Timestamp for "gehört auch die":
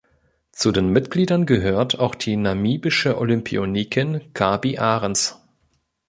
1.45-2.35